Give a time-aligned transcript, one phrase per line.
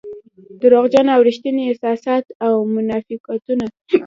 [0.61, 3.65] دروغجن او رښتيني احساسات او منافقتونه.